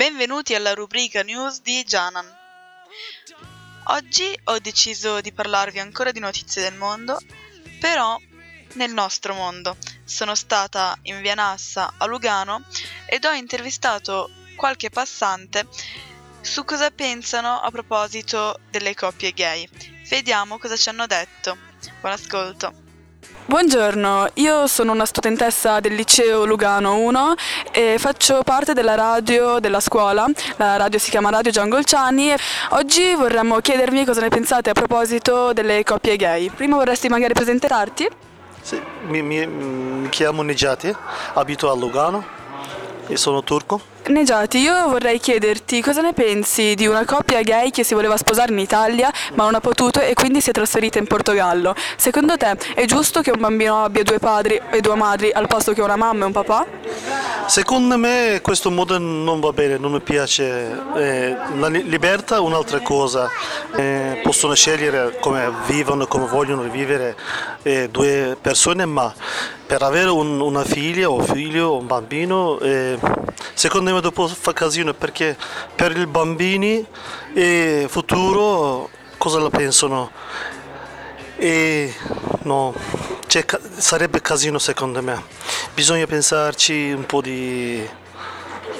Benvenuti 0.00 0.54
alla 0.54 0.72
rubrica 0.72 1.22
news 1.22 1.60
di 1.60 1.84
Janan. 1.84 2.24
Oggi 3.88 4.34
ho 4.44 4.58
deciso 4.58 5.20
di 5.20 5.30
parlarvi 5.30 5.78
ancora 5.78 6.10
di 6.10 6.20
notizie 6.20 6.62
del 6.62 6.72
mondo, 6.72 7.20
però 7.78 8.18
nel 8.76 8.94
nostro 8.94 9.34
mondo. 9.34 9.76
Sono 10.02 10.34
stata 10.34 10.96
in 11.02 11.20
Via 11.20 11.34
Nassa 11.34 11.92
a 11.98 12.06
Lugano 12.06 12.64
ed 13.04 13.26
ho 13.26 13.32
intervistato 13.32 14.30
qualche 14.56 14.88
passante 14.88 15.68
su 16.40 16.64
cosa 16.64 16.90
pensano 16.90 17.60
a 17.60 17.70
proposito 17.70 18.58
delle 18.70 18.94
coppie 18.94 19.32
gay. 19.32 19.68
Vediamo 20.08 20.58
cosa 20.58 20.78
ci 20.78 20.88
hanno 20.88 21.04
detto. 21.04 21.58
Buon 22.00 22.14
ascolto. 22.14 22.89
Buongiorno, 23.50 24.28
io 24.34 24.68
sono 24.68 24.92
una 24.92 25.04
studentessa 25.04 25.80
del 25.80 25.94
liceo 25.94 26.44
Lugano 26.44 26.98
1 26.98 27.34
e 27.72 27.96
faccio 27.98 28.42
parte 28.44 28.74
della 28.74 28.94
radio 28.94 29.58
della 29.58 29.80
scuola, 29.80 30.24
la 30.54 30.76
radio 30.76 31.00
si 31.00 31.10
chiama 31.10 31.30
Radio 31.30 31.50
Giangolciani. 31.50 32.32
Oggi 32.68 33.12
vorremmo 33.16 33.58
chiedervi 33.58 34.04
cosa 34.04 34.20
ne 34.20 34.28
pensate 34.28 34.70
a 34.70 34.72
proposito 34.72 35.52
delle 35.52 35.82
coppie 35.82 36.14
gay. 36.14 36.48
Prima 36.48 36.76
vorresti 36.76 37.08
magari 37.08 37.32
presentarti? 37.32 38.08
Sì, 38.60 38.80
mi, 39.08 39.20
mi, 39.20 39.44
mi 39.44 40.08
chiamo 40.10 40.42
Nejati, 40.42 40.94
abito 41.32 41.72
a 41.72 41.74
Lugano 41.74 42.24
e 43.08 43.16
sono 43.16 43.42
turco. 43.42 43.80
Negiati, 44.06 44.58
io 44.58 44.88
vorrei 44.88 45.20
chiederti 45.20 45.80
cosa 45.82 46.00
ne 46.00 46.12
pensi 46.14 46.74
di 46.74 46.86
una 46.86 47.04
coppia 47.04 47.42
gay 47.42 47.70
che 47.70 47.84
si 47.84 47.94
voleva 47.94 48.16
sposare 48.16 48.50
in 48.50 48.58
Italia 48.58 49.12
ma 49.34 49.44
non 49.44 49.54
ha 49.54 49.60
potuto 49.60 50.00
e 50.00 50.14
quindi 50.14 50.40
si 50.40 50.50
è 50.50 50.52
trasferita 50.52 50.98
in 50.98 51.06
Portogallo. 51.06 51.74
Secondo 51.96 52.36
te 52.36 52.56
è 52.74 52.86
giusto 52.86 53.20
che 53.20 53.30
un 53.30 53.38
bambino 53.40 53.84
abbia 53.84 54.02
due 54.02 54.18
padri 54.18 54.60
e 54.70 54.80
due 54.80 54.96
madri 54.96 55.30
al 55.30 55.46
posto 55.46 55.72
che 55.74 55.82
una 55.82 55.96
mamma 55.96 56.24
e 56.24 56.26
un 56.26 56.32
papà? 56.32 56.66
Secondo 57.46 57.96
me 57.98 58.40
questo 58.42 58.70
modo 58.70 58.98
non 58.98 59.38
va 59.38 59.52
bene, 59.52 59.76
non 59.76 59.92
mi 59.92 60.00
piace. 60.00 60.80
Eh, 60.96 61.36
la 61.58 61.68
li- 61.68 61.88
libertà 61.88 62.36
è 62.36 62.40
un'altra 62.40 62.80
cosa, 62.80 63.28
Eh, 63.76 64.18
possono 64.22 64.54
scegliere 64.54 65.16
come 65.20 65.48
vivono, 65.66 66.06
come 66.08 66.26
vogliono 66.26 66.62
vivere 66.62 67.16
eh, 67.62 67.88
due 67.88 68.36
persone, 68.40 68.84
ma 68.84 69.12
per 69.66 69.82
avere 69.82 70.10
un- 70.10 70.40
una 70.40 70.64
figlia 70.64 71.08
o 71.08 71.20
figlio, 71.20 71.76
un 71.76 71.86
bambino, 71.86 72.58
eh, 72.58 72.98
secondo 73.60 73.92
me 73.92 74.00
dopo 74.00 74.26
fa 74.26 74.54
casino 74.54 74.94
perché 74.94 75.36
per 75.74 75.94
i 75.94 76.06
bambini 76.06 76.82
e 77.34 77.84
futuro 77.90 78.88
cosa 79.18 79.38
la 79.38 79.50
pensano? 79.50 80.10
E 81.36 81.94
no, 82.44 82.72
cioè, 83.26 83.44
sarebbe 83.76 84.22
casino 84.22 84.58
secondo 84.58 85.02
me. 85.02 85.22
Bisogna 85.74 86.06
pensarci 86.06 86.90
un 86.92 87.04
po' 87.04 87.20
di, 87.20 87.86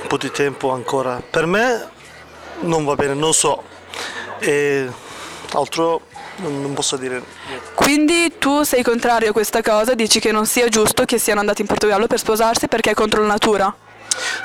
un 0.00 0.06
po' 0.08 0.16
di 0.16 0.30
tempo 0.30 0.70
ancora. 0.70 1.20
Per 1.28 1.44
me 1.44 1.90
non 2.60 2.86
va 2.86 2.94
bene, 2.94 3.12
non 3.12 3.34
so. 3.34 3.62
E 4.38 4.90
altro 5.52 6.00
non 6.36 6.72
posso 6.72 6.96
dire. 6.96 7.22
Quindi 7.74 8.38
tu 8.38 8.62
sei 8.62 8.82
contrario 8.82 9.28
a 9.28 9.32
questa 9.32 9.60
cosa, 9.60 9.92
dici 9.92 10.20
che 10.20 10.32
non 10.32 10.46
sia 10.46 10.68
giusto 10.68 11.04
che 11.04 11.18
siano 11.18 11.40
andati 11.40 11.60
in 11.60 11.66
Portogallo 11.66 12.06
per 12.06 12.18
sposarsi 12.18 12.66
perché 12.66 12.92
è 12.92 12.94
contro 12.94 13.20
la 13.20 13.26
natura? 13.26 13.88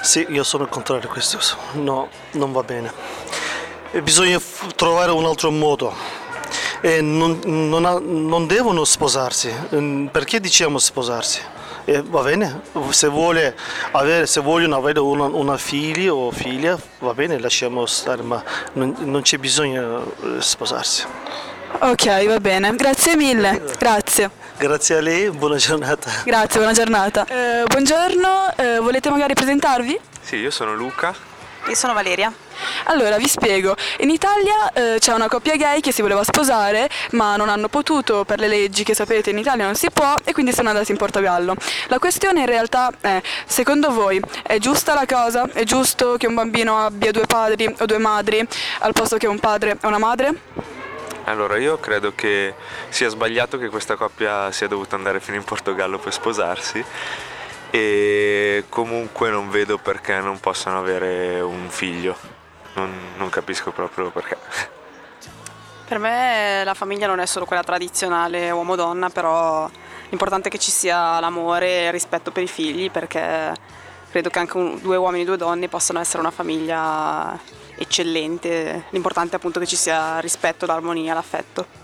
Sì, 0.02 0.25
io 0.30 0.44
sono 0.44 0.67
contrario 0.67 1.08
a 1.09 1.11
questo. 1.11 1.39
No, 1.73 2.09
non 2.31 2.52
va 2.52 2.63
bene. 2.63 2.91
E 3.91 4.02
bisogna 4.02 4.39
f- 4.39 4.73
trovare 4.75 5.11
un 5.11 5.25
altro 5.25 5.52
modo. 5.52 5.94
Non, 7.02 7.39
non 7.45 7.83
ha- 7.86 7.99
non 7.99 8.45
devono 8.45 8.83
sposarsi. 8.83 9.52
Mm, 9.73 10.08
Perché 10.08 10.39
diciamo 10.39 10.77
sposarsi? 10.77 11.41
E 11.88 12.02
va 12.03 12.21
bene, 12.21 12.61
se, 12.89 13.08
vuole 13.08 13.55
avere, 13.91 14.25
se 14.27 14.39
vogliono 14.41 14.75
avere 14.75 14.99
una, 14.99 15.25
una 15.25 15.58
figlia 15.58 16.13
o 16.13 16.31
figlia, 16.31 16.77
va 16.99 17.13
bene, 17.13 17.39
lasciamo 17.39 17.86
stare, 17.86 18.21
ma 18.23 18.43
non, 18.73 18.95
non 18.99 19.21
c'è 19.21 19.38
bisogno 19.38 20.11
di 20.19 20.38
sposarsi. 20.41 21.05
Ok, 21.80 22.25
va 22.27 22.39
bene, 22.39 22.75
grazie 22.75 23.16
mille, 23.16 23.61
grazie. 23.77 24.30
Grazie 24.58 24.95
a 24.95 25.02
lei, 25.02 25.30
buona 25.32 25.58
giornata. 25.58 26.10
Grazie, 26.23 26.60
buona 26.60 26.73
giornata. 26.73 27.26
Eh, 27.27 27.64
buongiorno, 27.67 28.54
eh, 28.55 28.80
volete 28.80 29.10
magari 29.10 29.33
presentarvi? 29.33 29.99
Sì, 30.21 30.38
io 30.38 30.49
sono 30.49 30.73
Luca. 30.73 31.14
Io 31.67 31.76
sono 31.76 31.93
Valeria. 31.93 32.32
Allora, 32.86 33.17
vi 33.17 33.27
spiego. 33.27 33.76
In 33.99 34.10
Italia 34.10 34.71
eh, 34.71 34.95
c'è 34.99 35.11
una 35.14 35.27
coppia 35.27 35.58
gay 35.58 35.82
che 35.82 35.92
si 35.92 36.02
voleva 36.02 36.23
sposare, 36.23 36.89
ma 37.11 37.36
non 37.36 37.49
hanno 37.49 37.67
potuto 37.67 38.23
per 38.23 38.39
le 38.39 38.48
leggi 38.48 38.83
che 38.83 38.95
sapete 38.95 39.32
in 39.32 39.39
Italia 39.39 39.65
non 39.65 39.76
si 39.76 39.89
può 39.92 40.14
e 40.23 40.32
quindi 40.32 40.54
sono 40.54 40.70
andati 40.70 40.92
in 40.92 40.98
Portogallo. 40.98 41.55
La 41.88 41.99
questione 41.99 42.39
in 42.39 42.45
realtà 42.45 42.92
è, 43.02 43.21
secondo 43.45 43.92
voi, 43.92 44.21
è 44.42 44.58
giusta 44.58 44.94
la 44.94 45.05
cosa? 45.05 45.49
È 45.52 45.64
giusto 45.64 46.15
che 46.17 46.27
un 46.27 46.33
bambino 46.36 46.77
abbia 46.77 47.11
due 47.11 47.26
padri 47.26 47.76
o 47.77 47.86
due 47.86 47.98
madri 47.98 48.48
al 48.80 48.94
posto 48.94 49.17
che 49.17 49.27
un 49.27 49.39
padre 49.39 49.71
e 49.82 49.88
una 49.88 49.98
madre? 49.98 50.73
Allora, 51.25 51.58
io 51.58 51.80
credo 51.80 52.13
che 52.13 52.53
sia 52.89 53.09
sbagliato 53.09 53.58
che 53.58 53.69
questa 53.69 53.95
coppia 53.95 54.52
sia 54.52 54.67
dovuta 54.67 54.95
andare 54.95 55.19
fino 55.19 55.37
in 55.37 55.43
Portogallo 55.43 55.97
per 55.97 56.13
sposarsi 56.13 56.83
e 57.71 58.65
comunque 58.69 59.30
non 59.31 59.49
vedo 59.49 59.77
perché 59.77 60.19
non 60.19 60.39
possano 60.39 60.77
avere 60.77 61.41
un 61.41 61.67
figlio. 61.69 62.15
Non, 62.75 62.93
non 63.17 63.30
capisco 63.30 63.71
proprio 63.71 64.11
perché. 64.11 64.37
Per 65.87 65.97
me 65.97 66.61
la 66.64 66.73
famiglia 66.73 67.08
non 67.08 67.19
è 67.19 67.25
solo 67.25 67.45
quella 67.45 67.64
tradizionale 67.64 68.52
uomo-donna, 68.52 69.09
però 69.09 69.69
l'importante 70.09 70.49
è 70.49 70.52
che 70.52 70.59
ci 70.59 70.71
sia 70.71 71.19
l'amore 71.19 71.67
e 71.67 71.85
il 71.85 71.91
rispetto 71.91 72.31
per 72.31 72.43
i 72.43 72.47
figli, 72.47 72.91
perché 72.91 73.53
credo 74.11 74.30
che 74.30 74.39
anche 74.39 74.58
un- 74.58 74.80
due 74.80 74.95
uomini 74.95 75.23
e 75.23 75.25
due 75.25 75.37
donne 75.37 75.67
possano 75.69 75.99
essere 75.99 76.19
una 76.19 76.31
famiglia 76.31 77.37
eccellente. 77.77 78.86
L'importante 78.89 79.33
è 79.33 79.37
appunto 79.37 79.59
che 79.59 79.65
ci 79.65 79.75
sia 79.75 80.19
rispetto, 80.19 80.65
l'armonia, 80.65 81.13
l'affetto. 81.13 81.83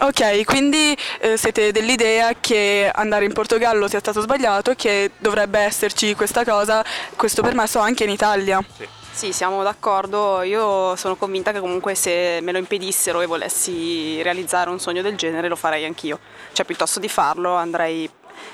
Ok, 0.00 0.44
quindi 0.44 0.96
eh, 1.18 1.36
siete 1.36 1.72
dell'idea 1.72 2.32
che 2.38 2.88
andare 2.94 3.24
in 3.24 3.32
Portogallo 3.32 3.88
sia 3.88 3.98
stato 3.98 4.20
sbagliato 4.20 4.70
e 4.70 4.76
che 4.76 5.10
dovrebbe 5.18 5.58
esserci 5.58 6.14
questa 6.14 6.44
cosa, 6.44 6.84
questo 7.16 7.42
permesso 7.42 7.80
anche 7.80 8.04
in 8.04 8.10
Italia. 8.10 8.64
Sì, 9.10 9.32
siamo 9.32 9.64
d'accordo. 9.64 10.42
Io 10.42 10.94
sono 10.94 11.16
convinta 11.16 11.50
che 11.50 11.58
comunque 11.58 11.96
se 11.96 12.38
me 12.40 12.52
lo 12.52 12.58
impedissero 12.58 13.20
e 13.20 13.26
volessi 13.26 14.22
realizzare 14.22 14.70
un 14.70 14.78
sogno 14.78 15.02
del 15.02 15.16
genere 15.16 15.48
lo 15.48 15.56
farei 15.56 15.84
anch'io. 15.84 16.20
Cioè, 16.52 16.64
piuttosto 16.64 17.00
di 17.00 17.08
farlo 17.08 17.54
andrei 17.54 18.08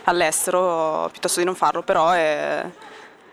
all'estero, 0.05 1.11
piuttosto 1.11 1.41
di 1.41 1.45
non 1.45 1.55
farlo, 1.55 1.83
però 1.83 2.13
è, 2.13 2.65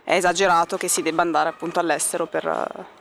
è 0.03 0.15
esagerato 0.15 0.75
che 0.75 0.89
si 0.89 1.01
debba 1.01 1.21
andare 1.21 1.47
appunto 1.47 1.79
all'estero 1.79 2.25
per, 2.25 2.67
Sì. 2.75 3.00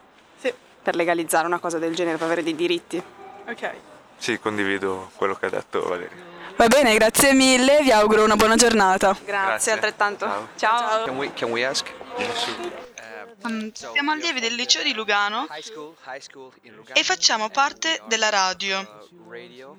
Per 0.82 0.94
legalizzare 0.96 1.46
una 1.46 1.58
cosa 1.58 1.78
del 1.78 1.94
genere, 1.94 2.16
per 2.16 2.26
avere 2.26 2.42
dei 2.42 2.54
diritti. 2.54 3.02
Ok. 3.46 3.70
Sì, 4.16 4.38
condivido 4.38 5.10
quello 5.16 5.34
che 5.34 5.46
ha 5.46 5.50
detto 5.50 5.80
Valeria. 5.88 6.28
Va 6.56 6.66
bene, 6.66 6.94
grazie 6.94 7.32
mille, 7.32 7.80
vi 7.82 7.90
auguro 7.90 8.22
una 8.24 8.36
buona 8.36 8.54
giornata. 8.56 9.12
Grazie, 9.12 9.24
Grazie. 9.24 9.72
altrettanto. 9.72 10.26
Ciao. 10.26 10.48
Ciao. 10.56 11.04
Can 11.04 11.16
we 11.16 11.32
can 11.32 11.50
we 11.50 11.64
ask? 11.64 11.86
Mm, 13.48 13.68
Siamo 13.72 14.10
allievi 14.12 14.40
del 14.40 14.52
liceo 14.54 14.82
di 14.82 14.92
Lugano 14.92 15.48
e 16.92 17.02
facciamo 17.02 17.48
parte 17.48 18.02
della 18.06 18.28
radio. 18.28 18.78
uh, 18.80 19.30
radio. 19.30 19.74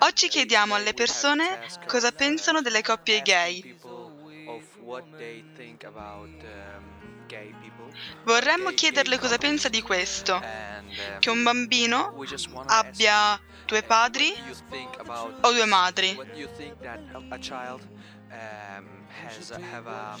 Oggi 0.00 0.28
chiediamo 0.28 0.74
alle 0.74 0.92
persone 0.92 1.60
cosa 1.86 2.12
pensano 2.12 2.60
delle 2.60 2.82
coppie 2.82 3.22
gay. 3.22 3.76
Um. 7.30 7.92
Vorremmo 8.24 8.70
chiederle 8.70 9.18
cosa 9.18 9.38
pensa 9.38 9.68
di 9.68 9.82
questo, 9.82 10.34
um, 10.34 11.18
che 11.18 11.30
un 11.30 11.42
bambino 11.42 12.14
abbia 12.66 13.40
due 13.66 13.82
padri 13.82 14.32
o 15.40 15.52
due 15.52 15.64
madri. 15.66 16.16
a, 16.80 17.74
um, 18.30 19.06
has 19.24 19.50
a, 19.50 19.58
have 19.72 19.88
a, 19.88 20.16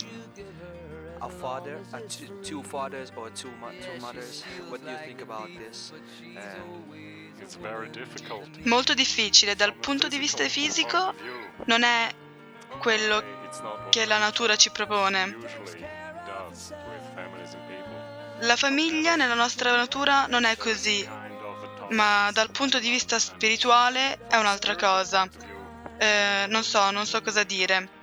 a 1.20 1.28
father, 1.28 1.80
a 1.92 2.00
two, 2.00 2.40
two 2.42 2.62
fathers 2.62 3.10
or 3.14 3.30
two 3.32 3.50
mo- 3.58 3.70
two 3.80 4.00
mothers. 4.00 4.44
What 4.68 4.82
do 4.82 4.90
you 4.90 4.98
think 5.04 5.20
about 5.20 5.48
this? 5.56 5.92
Um, 6.22 7.18
It's 7.40 7.56
very 7.56 7.88
difficult. 7.90 8.48
Molto 8.66 8.94
difficile 8.94 9.54
dal 9.54 9.72
punto 9.74 10.08
di 10.08 10.18
vista 10.18 10.46
fisico, 10.48 11.14
non 11.66 11.82
è 11.84 12.12
quello 12.80 13.22
che 13.90 14.04
la 14.06 14.18
natura 14.18 14.56
ci 14.56 14.70
propone. 14.70 15.36
La 18.40 18.56
famiglia 18.56 19.16
nella 19.16 19.34
nostra 19.34 19.74
natura 19.74 20.26
non 20.26 20.44
è 20.44 20.56
così, 20.56 21.06
ma 21.90 22.30
dal 22.32 22.50
punto 22.50 22.78
di 22.78 22.88
vista 22.88 23.18
spirituale 23.18 24.26
è 24.28 24.36
un'altra 24.36 24.76
cosa. 24.76 25.28
Eh, 25.98 26.46
non 26.48 26.62
so, 26.62 26.90
non 26.90 27.06
so 27.06 27.20
cosa 27.22 27.42
dire. 27.42 27.96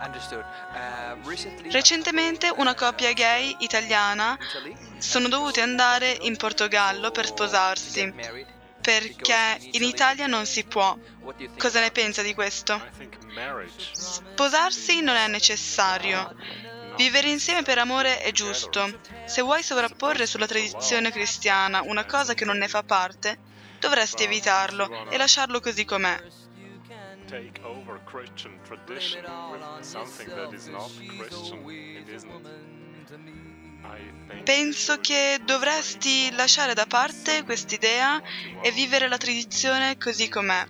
Uh, 0.00 1.70
Recentemente 1.70 2.52
una 2.56 2.74
coppia 2.74 3.12
gay 3.12 3.56
italiana 3.60 4.38
sono 4.98 5.28
dovuti 5.28 5.60
andare 5.60 6.16
in 6.20 6.36
Portogallo 6.36 7.10
per 7.10 7.26
sposarsi, 7.26 8.12
perché 8.80 9.58
in 9.72 9.82
Italia 9.82 10.26
non 10.26 10.46
si 10.46 10.64
può. 10.64 10.96
Cosa 11.56 11.80
ne 11.80 11.90
pensa 11.90 12.22
di 12.22 12.32
questo? 12.34 12.80
Sposarsi 13.92 15.00
non 15.00 15.16
è 15.16 15.26
necessario, 15.26 16.34
Vivere 16.98 17.28
insieme 17.28 17.62
per 17.62 17.78
amore 17.78 18.20
è 18.22 18.32
giusto. 18.32 19.00
Se 19.24 19.40
vuoi 19.40 19.62
sovrapporre 19.62 20.26
sulla 20.26 20.48
tradizione 20.48 21.12
cristiana 21.12 21.80
una 21.82 22.04
cosa 22.04 22.34
che 22.34 22.44
non 22.44 22.58
ne 22.58 22.66
fa 22.66 22.82
parte, 22.82 23.38
dovresti 23.78 24.24
evitarlo 24.24 25.08
e 25.08 25.16
lasciarlo 25.16 25.60
così 25.60 25.84
com'è. 25.84 26.20
Take 27.28 27.60
over 27.62 28.00
Christian 28.04 28.58
tradition 28.64 29.22
with 29.52 29.84
something 29.84 30.28
that 30.34 30.52
is 30.52 30.66
not 30.66 30.90
Christian. 31.16 31.70
It 31.70 32.08
isn't. 32.08 32.66
Penso 34.44 34.98
che 35.00 35.38
dovresti 35.44 36.32
lasciare 36.32 36.74
da 36.74 36.86
parte 36.86 37.44
quest'idea 37.44 38.20
e 38.60 38.72
vivere 38.72 39.06
la 39.06 39.18
tradizione 39.18 39.96
così 39.98 40.28
com'è. 40.28 40.66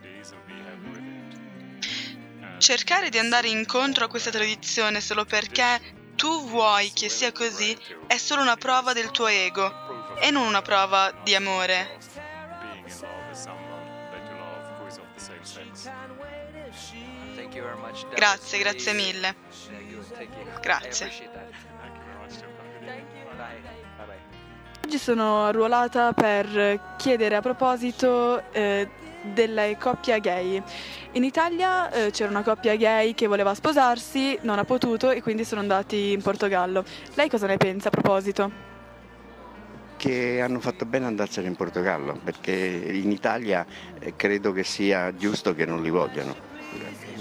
Cercare 2.59 3.09
di 3.09 3.19
andare 3.19 3.49
incontro 3.49 4.05
a 4.05 4.09
questa 4.09 4.31
tradizione 4.31 5.01
solo 5.01 5.25
perché 5.25 5.97
tu 6.19 6.49
vuoi 6.49 6.91
che 6.93 7.09
sia 7.09 7.31
così? 7.31 7.79
È 8.09 8.17
solo 8.17 8.43
una 8.43 8.57
prova 8.57 8.93
del 8.93 9.13
tuo 9.13 9.29
ego 9.29 10.17
e 10.19 10.33
non 10.33 10.49
una 10.49 10.63
prova 10.63 11.13
di 11.23 11.33
amore. 11.37 11.97
Grazie, 18.15 18.59
grazie 18.59 18.93
mille. 18.95 19.37
Grazie. 20.61 21.31
Oggi 24.85 24.99
sono 24.99 25.45
arruolata 25.45 26.13
per 26.13 26.97
chiedere 26.97 27.37
a 27.37 27.41
proposito 27.41 28.43
eh, 28.51 28.91
delle 29.23 29.77
coppie 29.79 30.21
gay. 30.21 30.63
In 31.13 31.25
Italia 31.25 31.91
eh, 31.91 32.11
c'era 32.11 32.31
una 32.31 32.43
coppia 32.43 32.77
gay 32.77 33.15
che 33.15 33.27
voleva 33.27 33.55
sposarsi, 33.55 34.39
non 34.43 34.59
ha 34.59 34.65
potuto 34.65 35.11
e 35.11 35.23
quindi 35.23 35.45
sono 35.45 35.61
andati 35.61 36.13
in 36.13 36.23
Portogallo. 36.23 36.85
Lei 37.15 37.29
cosa 37.29 37.47
ne 37.47 37.57
pensa 37.57 37.89
a 37.89 37.91
proposito? 37.91 38.67
che 39.99 40.41
hanno 40.41 40.61
fatto 40.61 40.87
bene 40.87 41.07
andarsene 41.07 41.49
in 41.49 41.57
Portogallo, 41.57 42.21
perché 42.23 42.53
in 42.53 43.11
Italia 43.11 43.67
eh, 43.99 44.15
credo 44.15 44.53
che 44.53 44.63
sia 44.63 45.13
giusto 45.17 45.55
che 45.55 45.67
non 45.67 45.83
li 45.83 45.91
vogliano. 45.91 46.35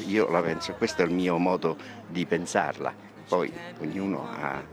Io 0.05 0.29
la 0.29 0.41
penso, 0.41 0.73
questo 0.73 1.01
è 1.01 1.05
il 1.05 1.11
mio 1.11 1.37
modo 1.39 1.75
di 2.07 2.25
pensarla, 2.25 2.93
poi 3.27 3.51
ognuno 3.79 4.29
ha... 4.29 4.63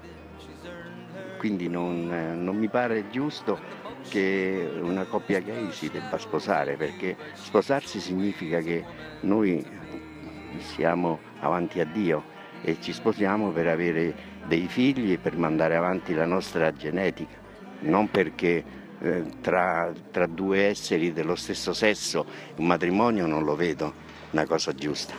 Quindi 1.38 1.69
non, 1.69 2.12
eh, 2.12 2.35
non 2.35 2.56
mi 2.56 2.69
pare 2.69 3.09
giusto 3.11 3.59
che 4.09 4.69
una 4.81 5.05
coppia 5.05 5.41
gay 5.41 5.71
si 5.73 5.91
debba 5.91 6.19
sposare, 6.19 6.77
perché 6.77 7.17
sposarsi 7.35 8.01
significa 8.01 8.61
che 8.61 8.85
noi 9.21 9.65
siamo 10.59 11.19
avanti 11.41 11.81
a 11.81 11.85
Dio 11.85 12.33
e 12.62 12.77
ci 12.81 12.93
sposiamo 12.93 13.51
per 13.51 13.67
avere 13.67 14.33
dei 14.47 14.67
figli 14.69 15.12
e 15.12 15.19
per 15.19 15.37
mandare 15.37 15.77
avanti 15.77 16.15
la 16.15 16.27
nostra 16.27 16.73
genetica 16.73 17.43
non 17.85 18.11
perché 18.11 18.65
eh, 19.01 19.25
tra, 19.41 19.93
tra 20.11 20.27
due 20.27 20.67
esseri 20.67 21.12
dello 21.12 21.35
stesso 21.35 21.73
sesso 21.73 22.25
un 22.57 22.67
matrimonio 22.67 23.27
non 23.27 23.45
lo 23.45 23.57
vedo 23.57 23.93
una 24.31 24.47
cosa 24.47 24.73
giusta. 24.75 25.15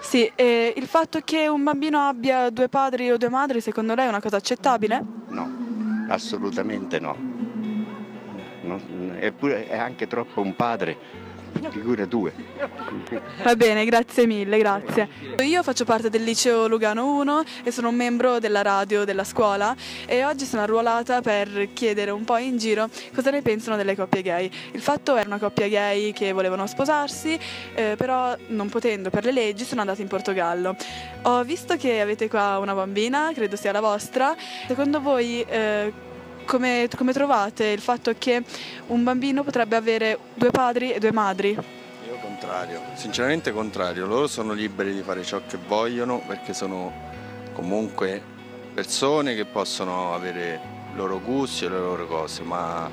Sì, 0.00 0.30
e 0.34 0.74
il 0.76 0.86
fatto 0.86 1.20
che 1.24 1.48
un 1.48 1.62
bambino 1.62 2.06
abbia 2.06 2.50
due 2.50 2.68
padri 2.68 3.10
o 3.10 3.16
due 3.16 3.30
madri 3.30 3.60
secondo 3.60 3.94
lei 3.94 4.06
è 4.06 4.08
una 4.08 4.20
cosa 4.20 4.36
accettabile? 4.36 5.02
No, 5.28 6.06
assolutamente 6.08 6.98
no. 6.98 7.33
Non- 8.64 9.16
eppure 9.20 9.68
è 9.68 9.76
anche 9.76 10.06
troppo 10.06 10.40
un 10.40 10.56
padre, 10.56 10.96
figura 11.70 12.04
due. 12.04 12.32
Va 13.42 13.56
bene, 13.56 13.84
grazie 13.84 14.26
mille, 14.26 14.58
grazie. 14.58 15.08
Io 15.38 15.62
faccio 15.62 15.84
parte 15.84 16.10
del 16.10 16.22
liceo 16.22 16.66
Lugano 16.66 17.16
1 17.18 17.42
e 17.64 17.70
sono 17.70 17.88
un 17.88 17.94
membro 17.94 18.38
della 18.38 18.62
radio 18.62 19.04
della 19.04 19.24
scuola 19.24 19.74
e 20.06 20.24
oggi 20.24 20.44
sono 20.44 20.62
arruolata 20.62 21.20
per 21.20 21.68
chiedere 21.72 22.10
un 22.10 22.24
po' 22.24 22.36
in 22.36 22.56
giro 22.58 22.88
cosa 23.14 23.30
ne 23.30 23.42
pensano 23.42 23.76
delle 23.76 23.94
coppie 23.96 24.22
gay. 24.22 24.50
Il 24.72 24.80
fatto 24.80 25.16
è 25.16 25.24
una 25.24 25.38
coppia 25.38 25.68
gay 25.68 26.12
che 26.12 26.32
volevano 26.32 26.66
sposarsi, 26.66 27.38
eh, 27.74 27.94
però 27.96 28.36
non 28.48 28.68
potendo 28.68 29.10
per 29.10 29.24
le 29.24 29.32
leggi 29.32 29.64
sono 29.64 29.80
andati 29.80 30.02
in 30.02 30.08
Portogallo. 30.08 30.76
Ho 31.22 31.42
visto 31.44 31.76
che 31.76 32.00
avete 32.00 32.28
qua 32.28 32.58
una 32.58 32.74
bambina, 32.74 33.30
credo 33.34 33.56
sia 33.56 33.72
la 33.72 33.80
vostra. 33.80 34.34
Secondo 34.66 35.00
voi 35.00 35.42
eh, 35.42 35.92
come, 36.44 36.88
come 36.96 37.12
trovate 37.12 37.66
il 37.66 37.80
fatto 37.80 38.14
che 38.16 38.42
un 38.88 39.02
bambino 39.02 39.42
potrebbe 39.42 39.76
avere 39.76 40.18
due 40.34 40.50
padri 40.50 40.92
e 40.92 40.98
due 40.98 41.12
madri? 41.12 41.50
Io 41.50 42.16
contrario, 42.20 42.80
sinceramente 42.94 43.52
contrario, 43.52 44.06
loro 44.06 44.26
sono 44.26 44.52
liberi 44.52 44.94
di 44.94 45.02
fare 45.02 45.24
ciò 45.24 45.40
che 45.46 45.58
vogliono 45.66 46.22
perché 46.26 46.52
sono 46.52 46.92
comunque 47.52 48.22
persone 48.74 49.34
che 49.34 49.44
possono 49.44 50.14
avere 50.14 50.60
i 50.92 50.96
loro 50.96 51.20
gusti 51.20 51.64
e 51.64 51.68
le 51.68 51.78
loro 51.78 52.06
cose, 52.06 52.42
ma 52.42 52.90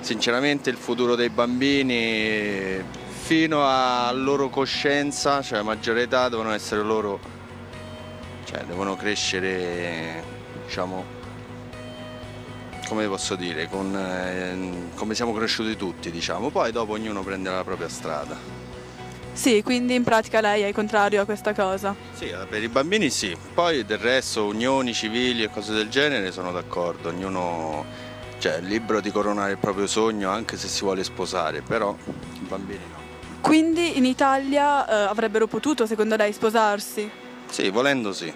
sinceramente 0.00 0.70
il 0.70 0.76
futuro 0.76 1.14
dei 1.14 1.30
bambini 1.30 2.82
fino 3.24 3.64
alla 3.66 4.12
loro 4.12 4.48
coscienza, 4.48 5.40
cioè 5.40 5.58
a 5.58 5.62
maggiore 5.62 6.02
età, 6.02 6.28
devono 6.28 6.52
essere 6.52 6.82
loro, 6.82 7.18
cioè 8.44 8.64
devono 8.64 8.96
crescere, 8.96 10.22
diciamo, 10.66 11.22
come 12.86 13.06
posso 13.06 13.34
dire, 13.34 13.68
con, 13.68 13.96
eh, 13.96 14.96
come 14.96 15.14
siamo 15.14 15.32
cresciuti 15.32 15.76
tutti, 15.76 16.10
diciamo. 16.10 16.50
Poi 16.50 16.72
dopo 16.72 16.92
ognuno 16.92 17.22
prende 17.22 17.50
la 17.50 17.64
propria 17.64 17.88
strada. 17.88 18.36
Sì, 19.32 19.62
quindi 19.64 19.94
in 19.94 20.04
pratica 20.04 20.40
lei 20.40 20.62
è 20.62 20.72
contrario 20.72 21.22
a 21.22 21.24
questa 21.24 21.52
cosa. 21.52 21.94
Sì, 22.12 22.28
eh, 22.28 22.46
per 22.48 22.62
i 22.62 22.68
bambini 22.68 23.10
sì, 23.10 23.36
poi 23.52 23.84
del 23.84 23.98
resto 23.98 24.46
unioni 24.46 24.94
civili 24.94 25.42
e 25.42 25.50
cose 25.50 25.72
del 25.72 25.88
genere 25.88 26.30
sono 26.30 26.52
d'accordo, 26.52 27.08
ognuno 27.08 27.84
cioè, 28.38 28.54
è 28.54 28.60
libero 28.60 29.00
di 29.00 29.10
coronare 29.10 29.52
il 29.52 29.58
proprio 29.58 29.88
sogno 29.88 30.30
anche 30.30 30.56
se 30.56 30.68
si 30.68 30.82
vuole 30.82 31.02
sposare, 31.02 31.62
però 31.62 31.96
i 32.06 32.46
bambini 32.46 32.84
no. 32.88 33.02
Quindi 33.40 33.98
in 33.98 34.04
Italia 34.04 34.86
eh, 34.86 35.08
avrebbero 35.08 35.48
potuto, 35.48 35.84
secondo 35.84 36.14
lei, 36.14 36.32
sposarsi? 36.32 37.10
Sì, 37.50 37.68
volendo 37.70 38.12
sì, 38.12 38.32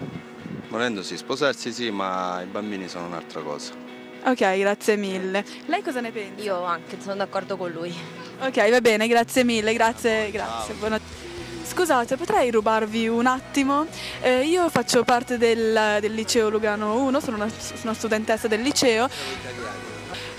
volendo 0.67 1.01
sì, 1.01 1.15
sposarsi 1.15 1.71
sì, 1.71 1.89
ma 1.91 2.41
i 2.41 2.45
bambini 2.45 2.89
sono 2.89 3.05
un'altra 3.05 3.41
cosa. 3.41 3.88
Ok, 4.25 4.57
grazie 4.57 4.95
mille. 4.95 5.43
Lei 5.65 5.81
cosa 5.81 6.01
ne 6.01 6.11
pensa? 6.11 6.41
Io 6.43 6.63
anche 6.63 6.97
sono 7.01 7.15
d'accordo 7.15 7.57
con 7.57 7.71
lui. 7.71 7.93
Ok, 8.41 8.69
va 8.69 8.81
bene, 8.81 9.07
grazie 9.07 9.43
mille, 9.43 9.73
grazie, 9.73 10.29
grazie. 10.31 10.73
buona- 10.75 10.99
Scusate, 11.65 12.15
potrei 12.17 12.49
rubarvi 12.51 13.07
un 13.07 13.27
attimo? 13.27 13.85
Eh, 14.21 14.43
io 14.45 14.69
faccio 14.69 15.03
parte 15.03 15.37
del, 15.37 15.97
del 16.01 16.13
liceo 16.13 16.49
Lugano 16.49 16.95
1, 17.03 17.19
sono 17.19 17.35
una, 17.37 17.47
una 17.83 17.93
studentessa 17.93 18.47
del 18.47 18.61
liceo. 18.61 19.07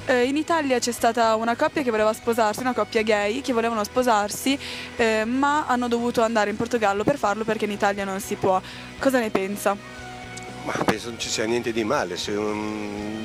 Eh, 0.07 0.25
in 0.25 0.37
Italia 0.37 0.79
c'è 0.81 0.91
stata 0.91 1.37
una 1.37 1.55
coppia 1.55 1.83
che 1.83 1.91
voleva 1.91 2.13
sposarsi, 2.13 2.61
una 2.61 2.73
coppia 2.75 3.03
gay 3.03 3.43
che 3.43 3.53
volevano 3.53 3.85
sposarsi, 3.85 4.59
eh, 4.97 5.25
ma 5.25 5.67
hanno 5.67 5.87
dovuto 5.87 6.23
andare 6.23 6.51
in 6.51 6.57
Portogallo 6.57 7.05
per 7.05 7.17
farlo 7.17 7.45
perché 7.45 7.65
in 7.67 7.71
Italia 7.71 8.05
non 8.05 8.19
si 8.21 8.35
può. 8.35 8.61
Cosa 8.99 9.21
ne 9.21 9.31
pensa? 9.31 9.77
Ma 10.65 10.73
penso 10.85 11.11
non 11.11 11.19
ci 11.19 11.29
sia 11.29 11.45
niente 11.45 11.73
di 11.73 11.85
male. 11.85 12.17
se 12.17 12.33
un- 12.33 13.25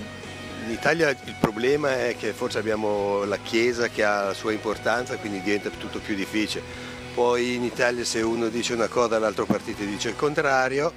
In 0.65 0.71
Italia 0.71 1.09
il 1.09 1.35
problema 1.39 2.07
è 2.07 2.15
che 2.17 2.33
forse 2.33 2.57
abbiamo 2.57 3.23
la 3.25 3.37
Chiesa 3.37 3.87
che 3.87 4.03
ha 4.03 4.23
la 4.23 4.33
sua 4.33 4.51
importanza, 4.51 5.15
quindi 5.17 5.39
diventa 5.39 5.69
tutto 5.69 5.99
più 5.99 6.15
difficile. 6.15 6.63
Poi 7.13 7.53
in 7.53 7.63
Italia 7.63 8.03
se 8.03 8.21
uno 8.21 8.47
dice 8.47 8.73
una 8.73 8.87
cosa 8.87 9.19
l'altro 9.19 9.45
partito 9.45 9.83
dice 9.83 10.09
il 10.09 10.15
contrario, 10.15 10.91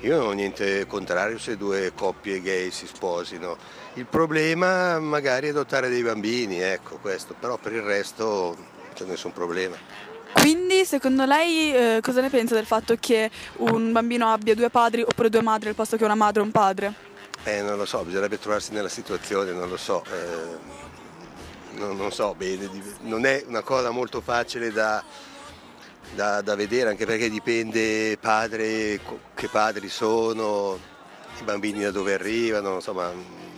io 0.00 0.16
non 0.16 0.28
ho 0.28 0.32
niente 0.32 0.86
contrario 0.86 1.38
se 1.38 1.58
due 1.58 1.92
coppie 1.94 2.40
gay 2.40 2.70
si 2.70 2.86
sposino. 2.86 3.58
Il 3.94 4.06
problema 4.06 4.98
magari 4.98 5.48
è 5.48 5.50
adottare 5.50 5.90
dei 5.90 6.02
bambini, 6.02 6.58
ecco 6.58 6.96
questo, 6.96 7.34
però 7.38 7.58
per 7.58 7.72
il 7.74 7.82
resto 7.82 8.56
non 8.56 8.88
c'è 8.94 9.04
nessun 9.04 9.34
problema. 9.34 9.76
Quindi, 10.32 10.86
secondo 10.86 11.26
lei, 11.26 11.74
eh, 11.74 11.98
cosa 12.00 12.22
ne 12.22 12.30
pensa 12.30 12.54
del 12.54 12.64
fatto 12.64 12.96
che 12.98 13.30
un 13.56 13.92
bambino 13.92 14.32
abbia 14.32 14.54
due 14.54 14.70
padri 14.70 15.02
oppure 15.02 15.28
due 15.28 15.42
madri 15.42 15.68
al 15.68 15.74
posto 15.74 15.98
che 15.98 16.04
una 16.04 16.14
madre 16.14 16.40
e 16.40 16.44
un 16.44 16.50
padre? 16.50 17.08
Eh, 17.44 17.62
non 17.62 17.76
lo 17.78 17.86
so, 17.86 18.04
bisognerebbe 18.04 18.38
trovarsi 18.38 18.72
nella 18.72 18.88
situazione, 18.88 19.52
non 19.52 19.68
lo 19.68 19.76
so. 19.78 20.04
eh, 20.04 20.58
non, 21.78 21.96
non 21.96 22.12
so 22.12 22.34
bene, 22.34 22.68
non 23.02 23.24
è 23.24 23.42
una 23.46 23.62
cosa 23.62 23.90
molto 23.90 24.20
facile 24.20 24.70
da, 24.72 25.02
da- 26.14 26.42
da 26.42 26.54
vedere, 26.54 26.90
anche 26.90 27.06
perché 27.06 27.30
dipende 27.30 28.18
padre, 28.20 29.00
che 29.34 29.48
padri 29.48 29.88
sono, 29.88 30.78
i 31.38 31.42
bambini 31.44 31.82
da 31.82 31.90
dove 31.90 32.12
arrivano, 32.14 32.74
insomma 32.74 33.10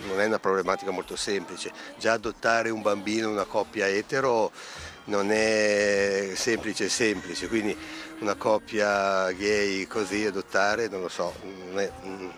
non 0.06 0.20
è 0.20 0.26
una 0.26 0.38
problematica 0.38 0.90
molto 0.92 1.16
semplice. 1.16 1.72
Già 1.98 2.12
adottare 2.12 2.70
un 2.70 2.82
bambino, 2.82 3.30
una 3.30 3.44
coppia 3.44 3.88
etero, 3.88 4.52
non 5.04 5.32
è 5.32 6.32
semplice 6.36 6.88
semplice, 6.88 7.48
quindi 7.48 7.76
una 8.20 8.34
coppia 8.36 9.30
gay 9.32 9.86
così 9.88 10.24
adottare, 10.26 10.86
non 10.88 11.00
lo 11.00 11.08
so, 11.08 11.34
non 11.70 11.80
è- 11.80 11.90
mm, 12.06 12.28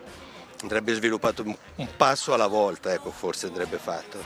andrebbe 0.62 0.94
sviluppato 0.94 1.42
un, 1.42 1.54
un 1.76 1.88
passo 1.96 2.34
alla 2.34 2.46
volta, 2.46 2.92
ecco, 2.92 3.11
forse 3.11 3.46
andrebbe 3.46 3.78
fatto. 3.78 4.18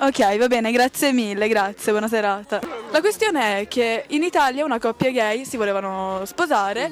Ok, 0.00 0.36
va 0.38 0.46
bene, 0.46 0.70
grazie 0.70 1.12
mille, 1.12 1.48
grazie, 1.48 1.90
buona 1.90 2.06
serata. 2.06 2.60
La 2.90 3.00
questione 3.00 3.60
è 3.60 3.68
che 3.68 4.04
in 4.08 4.22
Italia 4.22 4.64
una 4.64 4.78
coppia 4.78 5.10
gay 5.10 5.44
si 5.44 5.56
volevano 5.56 6.24
sposare 6.24 6.90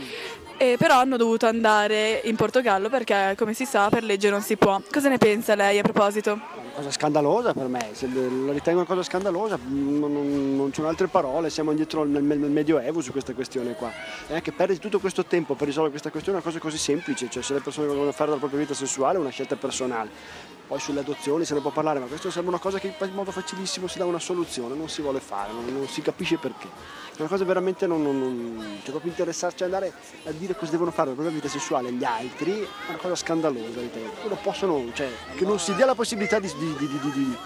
e 0.56 0.76
però 0.76 0.98
hanno 0.98 1.16
dovuto 1.16 1.46
andare 1.46 2.20
in 2.24 2.34
Portogallo 2.34 2.88
perché, 2.88 3.34
come 3.36 3.54
si 3.54 3.64
sa, 3.64 3.88
per 3.90 4.02
legge 4.02 4.28
non 4.28 4.42
si 4.42 4.56
può. 4.56 4.80
Cosa 4.90 5.08
ne 5.08 5.18
pensa 5.18 5.54
lei 5.54 5.78
a 5.78 5.82
proposito? 5.82 6.55
Cosa 6.76 6.90
scandalosa 6.90 7.54
per 7.54 7.68
me, 7.68 7.90
lo 8.28 8.52
ritengo 8.52 8.80
una 8.80 8.88
cosa 8.88 9.02
scandalosa 9.02 9.58
non, 9.66 10.12
non, 10.12 10.56
non 10.56 10.68
ci 10.68 10.76
sono 10.76 10.88
altre 10.88 11.06
parole, 11.06 11.48
siamo 11.48 11.70
indietro 11.70 12.04
nel, 12.04 12.22
nel, 12.22 12.38
Medioevo 12.38 13.00
su 13.00 13.12
questa 13.12 13.32
questione 13.32 13.74
qua. 13.74 13.90
E 14.28 14.34
anche 14.34 14.52
perdere 14.52 14.78
tutto 14.78 15.00
questo 15.00 15.24
tempo 15.24 15.54
per 15.54 15.66
risolvere 15.66 15.90
questa 15.90 16.10
questione 16.10 16.38
è 16.38 16.42
una 16.42 16.50
cosa 16.50 16.62
così 16.62 16.78
semplice, 16.78 17.28
cioè 17.30 17.42
se 17.42 17.54
le 17.54 17.60
persone 17.60 17.86
vogliono 17.86 18.12
fare 18.12 18.26
della 18.26 18.40
propria 18.40 18.60
vita 18.60 18.74
sessuale 18.74 19.16
è 19.16 19.20
una 19.20 19.30
scelta 19.30 19.56
personale. 19.56 20.55
Poi 20.66 20.80
sulle 20.80 21.00
adozioni 21.00 21.44
se 21.44 21.54
ne 21.54 21.60
può 21.60 21.70
parlare, 21.70 22.00
ma 22.00 22.06
questo 22.06 22.30
sembra 22.30 22.50
una 22.50 22.60
cosa 22.60 22.78
che 22.78 22.92
in 22.98 23.12
modo 23.14 23.30
facilissimo 23.30 23.86
si 23.86 23.98
dà 23.98 24.04
una 24.04 24.18
soluzione, 24.18 24.74
non 24.74 24.88
si 24.88 25.00
vuole 25.00 25.20
fare, 25.20 25.52
non, 25.52 25.64
non 25.66 25.86
si 25.86 26.02
capisce 26.02 26.38
perché. 26.38 26.66
È 26.66 27.20
una 27.20 27.28
cosa 27.28 27.44
veramente 27.44 27.86
non, 27.86 28.02
non, 28.02 28.18
non 28.18 28.78
cioè 28.82 28.90
proprio 28.90 29.10
interessarci, 29.10 29.62
andare 29.62 29.92
a 30.24 30.30
dire 30.32 30.56
cosa 30.56 30.72
devono 30.72 30.90
fare 30.90 31.10
la 31.10 31.14
propria 31.14 31.34
vita 31.34 31.48
sessuale 31.48 31.88
agli 31.88 32.04
altri, 32.04 32.62
è 32.62 32.88
una 32.88 32.98
cosa 32.98 33.14
scandalosa, 33.14 33.80
ritengo. 33.80 34.36
Possono, 34.42 34.84
cioè, 34.92 35.08
che 35.36 35.44
non 35.44 35.58
si 35.60 35.74
dia 35.74 35.86
la 35.86 35.94
possibilità 35.94 36.40
di, 36.40 36.52
di, 36.58 36.76
di, 36.76 37.00
di 37.12 37.36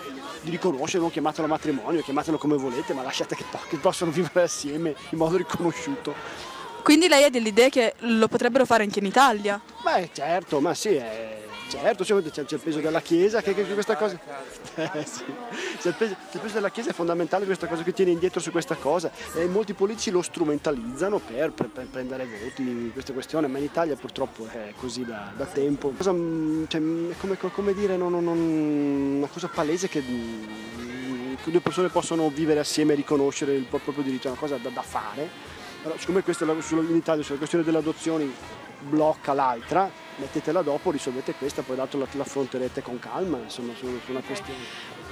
di 0.43 0.51
riconoscerlo, 0.51 1.11
chiamatelo 1.11 1.47
matrimonio, 1.47 2.01
chiamatelo 2.01 2.39
come 2.39 2.57
volete, 2.57 2.95
ma 2.95 3.03
lasciate 3.03 3.37
che, 3.37 3.45
che 3.69 3.77
possano 3.77 4.11
vivere 4.11 4.43
assieme 4.43 4.95
in 5.11 5.19
modo 5.19 5.37
riconosciuto. 5.37 6.15
Quindi 6.83 7.09
lei 7.09 7.25
ha 7.25 7.31
dell'idea 7.31 7.69
che 7.69 7.95
lo 7.99 8.27
potrebbero 8.27 8.65
fare 8.65 8.85
anche 8.85 9.01
in 9.01 9.07
Italia? 9.07 9.61
Beh 9.83 10.11
certo, 10.13 10.61
ma 10.61 10.73
sì, 10.73 10.95
è 10.95 11.41
Certo, 11.71 12.03
c'è, 12.03 12.15
il 12.15 12.61
peso 12.61 12.81
della 12.81 13.01
Chiesa 13.01 13.41
che, 13.43 13.55
che 13.55 13.63
questa 13.63 13.97
cosa. 13.97 14.19
Eh, 14.81 15.05
sì. 15.05 15.25
c'è, 15.79 15.89
il 15.89 15.95
peso, 15.95 16.17
il 16.33 16.41
peso, 16.41 16.55
della 16.55 16.71
Chiesa 16.71 16.91
è 16.91 16.93
fondamentale 16.93 17.45
questa 17.45 17.67
cosa 17.67 17.83
che 17.83 17.93
tiene 17.93 18.11
indietro 18.11 18.41
su 18.41 18.51
questa 18.51 18.77
cosa 18.77 19.11
e 19.35 19.47
molti 19.47 19.75
politici 19.75 20.11
lo 20.11 20.23
strumentalizzano 20.23 21.19
per, 21.19 21.53
per, 21.53 21.69
per 21.69 21.87
prendere 21.87 22.25
voti 22.25 22.63
in 22.63 22.93
questa 22.93 23.13
questione, 23.13 23.47
ma 23.47 23.59
in 23.59 23.65
Italia 23.65 23.95
purtroppo 23.97 24.47
è 24.47 24.73
così 24.77 25.05
da, 25.05 25.33
da 25.37 25.45
tempo. 25.45 25.93
Cosa, 25.97 26.13
mm, 26.13 26.65
cioè, 26.67 26.81
è 26.81 27.17
come, 27.19 27.37
come 27.37 27.75
dire, 27.75 27.97
non, 27.97 28.13
non, 28.13 28.39
una 28.39 29.29
cosa 29.29 29.49
palese 29.49 29.89
che 29.89 30.01
mm, 30.01 31.35
due 31.45 31.61
persone 31.61 31.89
possono 31.89 32.29
vivere 32.31 32.61
assieme 32.61 32.95
e 32.95 32.97
riconoscere 32.97 33.55
il 33.55 33.65
proprio 33.65 34.03
diritto, 34.03 34.27
è 34.27 34.31
una 34.31 34.41
cosa 34.41 34.57
da, 34.57 34.71
da 34.71 34.83
fare. 34.83 35.29
Però 35.83 35.97
siccome 35.99 36.23
questo 36.23 36.45
in 36.45 36.97
Italia 36.97 37.23
sulla 37.23 37.39
questione 37.39 37.65
delle 37.65 37.79
adozioni 37.79 38.33
blocca 38.81 39.33
l'altra, 39.33 39.91
mettetela 40.21 40.63
dopo, 40.63 40.91
risolvete 40.91 41.35
questa, 41.35 41.63
poi 41.63 41.77
la, 41.77 41.89
affronterete 42.19 42.83
con 42.83 42.99
calma, 42.99 43.39
insomma, 43.39 43.73
su, 43.75 43.87
su 44.05 44.11
una 44.11 44.21
questione. 44.21 44.59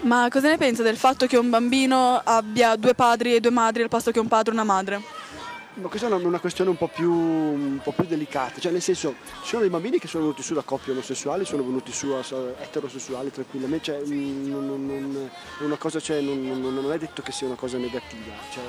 Ma 0.02 0.28
cosa 0.30 0.48
ne 0.48 0.56
pensa 0.56 0.82
del 0.82 0.96
fatto 0.96 1.26
che 1.26 1.36
un 1.36 1.50
bambino 1.50 2.20
abbia 2.22 2.76
due 2.76 2.94
padri 2.94 3.34
e 3.34 3.40
due 3.40 3.50
madri 3.50 3.82
al 3.82 3.88
posto 3.88 4.10
che 4.12 4.20
un 4.20 4.28
padre 4.28 4.50
e 4.50 4.54
una 4.54 4.64
madre? 4.64 5.02
Ma 5.80 5.88
questa 5.88 6.08
è 6.08 6.10
una, 6.12 6.26
una 6.26 6.40
questione 6.40 6.70
un 6.70 6.76
po, 6.76 6.88
più, 6.88 7.12
un 7.12 7.78
po, 7.80 7.92
più, 7.92 8.04
delicata, 8.04 8.60
cioè 8.60 8.72
nel 8.72 8.82
senso 8.82 9.14
ci 9.42 9.50
sono 9.50 9.60
dei 9.60 9.70
bambini 9.70 10.00
che 10.00 10.08
sono 10.08 10.24
venuti 10.24 10.42
su 10.42 10.52
da 10.52 10.62
coppie 10.62 10.92
omosessuali, 10.92 11.44
sono 11.44 11.62
venuti 11.62 11.92
su 11.92 12.08
a, 12.08 12.20
eterosessuali 12.60 13.30
tranquillamente, 13.30 13.84
cioè, 13.84 14.04
mm, 14.04 14.50
non, 14.50 14.66
non, 14.66 15.30
non, 15.60 15.78
cosa, 15.78 16.00
cioè, 16.00 16.20
non, 16.20 16.92
è 16.92 16.98
detto 16.98 17.22
che 17.22 17.30
sia 17.30 17.46
una 17.46 17.54
cosa 17.54 17.78
negativa, 17.78 18.34
cioè, 18.52 18.64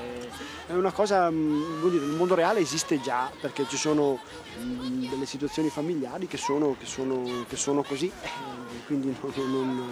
è 0.67 0.73
una 0.73 0.91
cosa, 0.91 1.31
mm, 1.31 1.89
dire, 1.89 2.05
il 2.05 2.11
mondo 2.11 2.35
reale 2.35 2.59
esiste 2.59 3.01
già 3.01 3.31
perché 3.41 3.65
ci 3.67 3.77
sono 3.77 4.19
mh, 4.59 5.09
delle 5.09 5.25
situazioni 5.25 5.69
familiari 5.69 6.27
che 6.27 6.37
sono, 6.37 6.75
che 6.77 6.85
sono, 6.85 7.45
che 7.47 7.55
sono 7.55 7.81
così, 7.81 8.05
eh, 8.05 8.85
quindi 8.85 9.07
non 9.07 9.89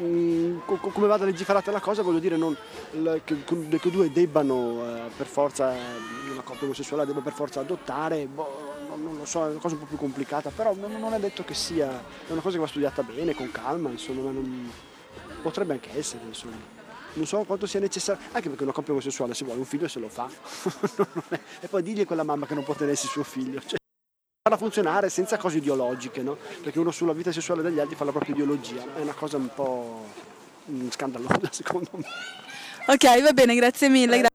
Mm, 0.00 0.60
come 0.64 1.06
vada 1.06 1.26
legiferata 1.26 1.70
la 1.70 1.80
cosa, 1.80 2.00
voglio 2.00 2.20
dire 2.20 2.36
non, 2.36 2.56
che, 3.24 3.44
che 3.44 3.90
due 3.90 4.10
debbano 4.10 4.82
eh, 4.82 5.10
per 5.14 5.26
forza, 5.26 5.74
una 6.30 6.40
coppia 6.40 6.64
omosessuale 6.64 7.04
debba 7.04 7.20
per 7.20 7.34
forza 7.34 7.60
adottare, 7.60 8.26
boh, 8.26 8.78
non, 8.88 9.02
non, 9.02 9.16
lo 9.18 9.26
so, 9.26 9.44
è 9.44 9.50
una 9.50 9.60
cosa 9.60 9.74
un 9.74 9.80
po' 9.80 9.86
più 9.86 9.98
complicata, 9.98 10.48
però 10.48 10.74
non, 10.74 10.92
non, 10.98 11.12
è 11.12 11.18
detto 11.18 11.44
che 11.44 11.52
sia, 11.52 11.90
è 12.26 12.32
una 12.32 12.40
cosa 12.40 12.54
che 12.54 12.62
va 12.62 12.66
studiata 12.66 13.02
bene, 13.02 13.34
con 13.34 13.50
calma, 13.50 13.90
insomma, 13.90 14.30
non, 14.30 14.70
potrebbe 15.42 15.74
anche 15.74 15.96
essere, 15.96 16.24
insomma. 16.24 16.78
Non 17.12 17.26
so 17.26 17.42
quanto 17.42 17.66
sia 17.66 17.80
necessario, 17.80 18.22
anche 18.32 18.48
perché 18.48 18.62
una 18.62 18.72
coppia 18.72 18.92
omosessuale 18.92 19.34
se 19.34 19.44
vuole 19.44 19.58
un 19.58 19.66
figlio 19.66 19.88
se 19.88 19.98
lo 19.98 20.08
fa, 20.08 20.30
e 21.60 21.66
poi 21.66 21.82
digli 21.82 22.00
a 22.00 22.06
quella 22.06 22.22
mamma 22.22 22.46
che 22.46 22.54
non 22.54 22.64
può 22.64 22.74
tenersi 22.74 23.06
suo 23.06 23.24
figlio. 23.24 23.60
Cioè, 23.60 23.79
farla 24.42 24.56
funzionare 24.56 25.10
senza 25.10 25.36
cose 25.36 25.58
ideologiche, 25.58 26.22
no? 26.22 26.38
Perché 26.62 26.78
uno 26.78 26.90
sulla 26.90 27.12
vita 27.12 27.30
sessuale 27.30 27.60
degli 27.60 27.78
altri 27.78 27.94
fa 27.94 28.04
la 28.04 28.10
propria 28.10 28.34
ideologia, 28.34 28.82
è 28.96 29.00
una 29.00 29.12
cosa 29.12 29.36
un 29.36 29.52
po' 29.52 30.06
mm, 30.70 30.88
scandalosa 30.88 31.40
secondo 31.52 31.90
me. 31.92 32.06
Ok, 32.86 33.22
va 33.22 33.32
bene, 33.32 33.54
grazie 33.54 33.90
mille. 33.90 34.18
Gra- 34.18 34.28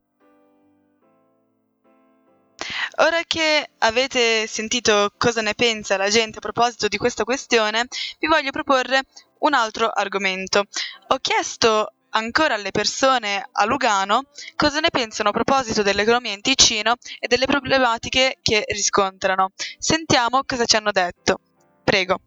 Ora 2.98 3.20
che 3.26 3.68
avete 3.78 4.46
sentito 4.46 5.12
cosa 5.18 5.42
ne 5.42 5.54
pensa 5.54 5.96
la 5.96 6.08
gente 6.08 6.38
a 6.38 6.40
proposito 6.40 6.86
di 6.86 6.96
questa 6.96 7.24
questione, 7.24 7.86
vi 8.20 8.28
voglio 8.28 8.50
proporre 8.52 9.02
un 9.40 9.54
altro 9.54 9.90
argomento. 9.90 10.64
Ho 11.08 11.18
chiesto 11.20 11.92
ancora 12.16 12.54
alle 12.54 12.70
persone 12.70 13.46
a 13.52 13.64
Lugano 13.66 14.24
cosa 14.56 14.80
ne 14.80 14.88
pensano 14.90 15.28
a 15.28 15.32
proposito 15.32 15.82
dell'economia 15.82 16.32
in 16.32 16.40
Ticino 16.40 16.94
e 17.18 17.28
delle 17.28 17.46
problematiche 17.46 18.38
che 18.42 18.64
riscontrano. 18.68 19.50
Sentiamo 19.78 20.42
cosa 20.44 20.64
ci 20.64 20.76
hanno 20.76 20.92
detto. 20.92 21.38
Prego. 21.84 22.20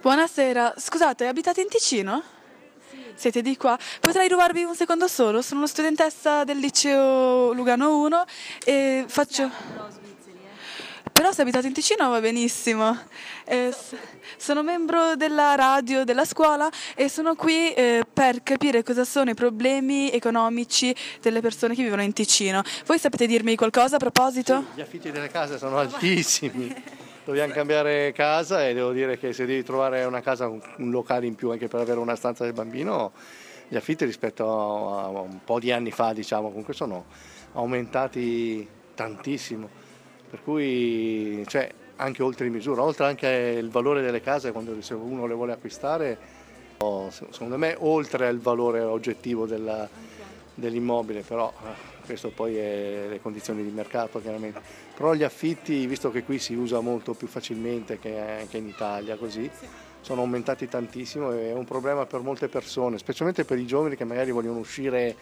Buonasera, 0.00 0.74
scusate, 0.76 1.26
abitate 1.26 1.60
in 1.60 1.68
Ticino? 1.68 2.22
Siete 3.14 3.42
di 3.42 3.56
qua? 3.56 3.78
Potrei 4.00 4.28
rubarvi 4.28 4.64
un 4.64 4.74
secondo 4.74 5.06
solo? 5.06 5.42
Sono 5.42 5.60
una 5.60 5.68
studentessa 5.68 6.44
del 6.44 6.58
liceo 6.58 7.52
Lugano 7.52 7.98
1 7.98 8.24
e 8.64 9.04
faccio... 9.06 10.10
Però 11.12 11.30
se 11.30 11.42
abitate 11.42 11.66
in 11.66 11.74
Ticino 11.74 12.08
va 12.08 12.20
benissimo. 12.20 12.98
Eh, 13.44 13.72
sono 14.36 14.62
membro 14.62 15.14
della 15.14 15.54
radio 15.54 16.04
della 16.04 16.24
scuola 16.24 16.70
e 16.94 17.08
sono 17.08 17.34
qui 17.34 17.72
eh, 17.74 18.02
per 18.10 18.42
capire 18.42 18.82
cosa 18.82 19.04
sono 19.04 19.30
i 19.30 19.34
problemi 19.34 20.10
economici 20.10 20.94
delle 21.20 21.40
persone 21.40 21.74
che 21.74 21.82
vivono 21.82 22.02
in 22.02 22.12
Ticino. 22.14 22.62
Voi 22.86 22.98
sapete 22.98 23.26
dirmi 23.26 23.54
qualcosa 23.56 23.96
a 23.96 23.98
proposito? 23.98 24.64
Sì, 24.70 24.78
gli 24.78 24.80
affitti 24.80 25.10
delle 25.10 25.28
case 25.28 25.58
sono 25.58 25.78
altissimi. 25.78 26.74
Dobbiamo 27.24 27.52
cambiare 27.52 28.10
casa 28.12 28.66
e 28.66 28.74
devo 28.74 28.90
dire 28.90 29.16
che 29.18 29.32
se 29.32 29.46
devi 29.46 29.62
trovare 29.62 30.04
una 30.04 30.22
casa, 30.22 30.48
un, 30.48 30.60
locale 30.90 31.26
in 31.26 31.36
più 31.36 31.50
anche 31.50 31.68
per 31.68 31.80
avere 31.80 32.00
una 32.00 32.16
stanza 32.16 32.42
del 32.42 32.52
bambino, 32.52 33.12
gli 33.68 33.76
affitti 33.76 34.04
rispetto 34.04 34.98
a 34.98 35.08
un 35.08 35.38
po' 35.44 35.60
di 35.60 35.70
anni 35.70 35.92
fa, 35.92 36.12
diciamo, 36.12 36.48
comunque 36.48 36.74
sono 36.74 37.04
aumentati 37.52 38.66
tantissimo 38.94 39.90
per 40.32 40.42
cui 40.42 41.44
cioè, 41.46 41.70
anche 41.96 42.22
oltre 42.22 42.48
misura, 42.48 42.82
oltre 42.82 43.04
anche 43.04 43.28
il 43.28 43.68
valore 43.68 44.00
delle 44.00 44.22
case 44.22 44.50
quando 44.50 44.74
uno 44.92 45.26
le 45.26 45.34
vuole 45.34 45.52
acquistare, 45.52 46.18
secondo 47.10 47.58
me 47.58 47.76
oltre 47.80 48.28
al 48.28 48.38
valore 48.38 48.80
oggettivo 48.80 49.44
della, 49.44 49.86
dell'immobile, 50.54 51.20
però 51.20 51.52
eh, 51.52 52.06
questo 52.06 52.30
poi 52.30 52.56
è 52.56 53.08
le 53.10 53.20
condizioni 53.20 53.62
di 53.62 53.68
mercato 53.68 54.22
chiaramente. 54.22 54.58
Però 54.96 55.12
gli 55.12 55.22
affitti, 55.22 55.86
visto 55.86 56.10
che 56.10 56.22
qui 56.22 56.38
si 56.38 56.54
usa 56.54 56.80
molto 56.80 57.12
più 57.12 57.26
facilmente 57.26 57.98
che 57.98 58.18
anche 58.18 58.56
in 58.56 58.68
Italia, 58.68 59.16
così, 59.16 59.50
sono 60.00 60.22
aumentati 60.22 60.66
tantissimo 60.66 61.30
e 61.32 61.50
è 61.50 61.52
un 61.52 61.66
problema 61.66 62.06
per 62.06 62.20
molte 62.20 62.48
persone, 62.48 62.96
specialmente 62.96 63.44
per 63.44 63.58
i 63.58 63.66
giovani 63.66 63.96
che 63.96 64.04
magari 64.04 64.30
vogliono 64.30 64.60
uscire 64.60 65.14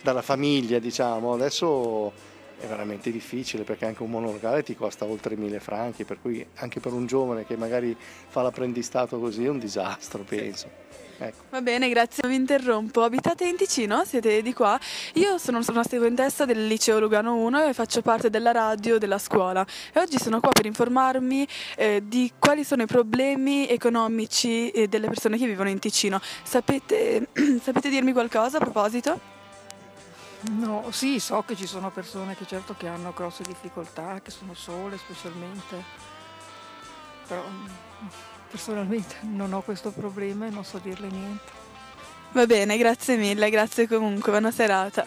dalla 0.00 0.22
famiglia, 0.22 0.78
diciamo. 0.78 1.32
Adesso 1.32 2.33
è 2.58 2.66
veramente 2.66 3.10
difficile 3.10 3.64
perché 3.64 3.86
anche 3.86 4.02
un 4.02 4.10
monolocale 4.10 4.62
ti 4.62 4.74
costa 4.74 5.04
oltre 5.04 5.36
mille 5.36 5.60
franchi, 5.60 6.04
per 6.04 6.20
cui 6.20 6.44
anche 6.56 6.80
per 6.80 6.92
un 6.92 7.06
giovane 7.06 7.44
che 7.44 7.56
magari 7.56 7.96
fa 7.98 8.42
l'apprendistato 8.42 9.18
così 9.18 9.44
è 9.44 9.48
un 9.48 9.58
disastro, 9.58 10.22
penso. 10.22 10.82
Ecco. 11.18 11.44
Va 11.50 11.62
bene, 11.62 11.88
grazie. 11.88 12.28
Vi 12.28 12.34
interrompo. 12.34 13.02
Abitate 13.02 13.46
in 13.46 13.56
Ticino? 13.56 14.04
Siete 14.04 14.42
di 14.42 14.52
qua? 14.52 14.78
Io 15.14 15.38
sono 15.38 15.60
una 15.66 15.82
studentessa 15.82 16.44
del 16.44 16.66
liceo 16.66 16.98
Lugano 16.98 17.36
1 17.36 17.68
e 17.68 17.72
faccio 17.72 18.02
parte 18.02 18.30
della 18.30 18.52
radio 18.52 18.98
della 18.98 19.18
scuola. 19.18 19.64
E 19.92 20.00
oggi 20.00 20.18
sono 20.18 20.40
qua 20.40 20.50
per 20.50 20.66
informarmi 20.66 21.46
eh, 21.76 22.02
di 22.04 22.32
quali 22.38 22.64
sono 22.64 22.82
i 22.82 22.86
problemi 22.86 23.68
economici 23.68 24.70
eh, 24.70 24.88
delle 24.88 25.08
persone 25.08 25.38
che 25.38 25.46
vivono 25.46 25.68
in 25.68 25.78
Ticino. 25.78 26.20
Sapete, 26.42 27.28
sapete 27.62 27.88
dirmi 27.88 28.12
qualcosa 28.12 28.56
a 28.56 28.60
proposito? 28.60 29.33
No, 30.50 30.90
sì, 30.90 31.18
so 31.20 31.42
che 31.42 31.56
ci 31.56 31.66
sono 31.66 31.90
persone 31.90 32.36
che 32.36 32.46
certo 32.46 32.74
che 32.76 32.86
hanno 32.86 33.12
grosse 33.12 33.42
difficoltà, 33.42 34.20
che 34.22 34.30
sono 34.30 34.52
sole 34.54 34.98
specialmente, 34.98 35.82
però 37.26 37.42
mm, 37.42 37.66
personalmente 38.50 39.16
non 39.28 39.52
ho 39.52 39.62
questo 39.62 39.90
problema 39.90 40.46
e 40.46 40.50
non 40.50 40.64
so 40.64 40.78
dirle 40.78 41.08
niente. 41.08 41.62
Va 42.32 42.46
bene, 42.46 42.76
grazie 42.76 43.16
mille, 43.16 43.48
grazie 43.48 43.88
comunque, 43.88 44.32
buona 44.32 44.50
serata. 44.50 45.06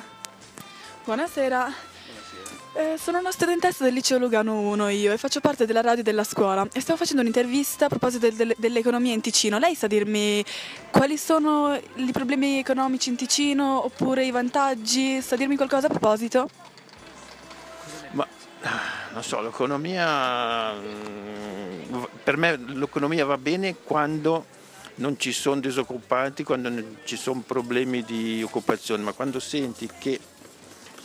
Buonasera. 1.03 1.86
Eh, 2.77 2.95
sono 2.99 3.17
una 3.17 3.31
studentessa 3.31 3.83
del 3.83 3.91
liceo 3.91 4.19
Lugano 4.19 4.59
1 4.59 4.89
io 4.89 5.11
e 5.11 5.17
faccio 5.17 5.39
parte 5.39 5.65
della 5.65 5.81
radio 5.81 6.03
della 6.03 6.23
scuola 6.23 6.61
e 6.71 6.79
stiamo 6.79 6.99
facendo 6.99 7.21
un'intervista 7.23 7.85
a 7.85 7.87
proposito 7.87 8.29
del, 8.29 8.35
del, 8.35 8.53
dell'economia 8.55 9.13
in 9.13 9.21
Ticino. 9.21 9.57
Lei 9.57 9.73
sa 9.73 9.87
dirmi 9.87 10.45
quali 10.91 11.17
sono 11.17 11.73
i 11.95 12.11
problemi 12.11 12.59
economici 12.59 13.09
in 13.09 13.15
Ticino 13.15 13.83
oppure 13.83 14.25
i 14.25 14.29
vantaggi? 14.29 15.23
Sa 15.23 15.35
dirmi 15.35 15.55
qualcosa 15.55 15.87
a 15.87 15.89
proposito? 15.89 16.47
Ma 18.11 18.27
non 19.11 19.23
so, 19.23 19.41
l'economia, 19.41 20.73
mm, 20.73 22.03
per 22.23 22.37
me 22.37 22.57
l'economia 22.57 23.25
va 23.25 23.39
bene 23.39 23.77
quando 23.83 24.45
non 24.97 25.17
ci 25.17 25.31
sono 25.31 25.59
disoccupati, 25.59 26.43
quando 26.43 26.69
non 26.69 26.97
ci 27.05 27.17
sono 27.17 27.41
problemi 27.43 28.03
di 28.03 28.43
occupazione, 28.43 29.01
ma 29.01 29.13
quando 29.13 29.39
senti 29.39 29.89
che 29.97 30.19